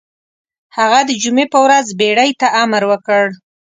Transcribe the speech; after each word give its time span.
هغه 0.77 0.99
د 1.09 1.11
جمعې 1.21 1.45
په 1.53 1.59
ورځ 1.65 1.87
بېړۍ 1.99 2.31
ته 2.39 2.47
امر 2.63 2.83
وکړ. 2.91 3.23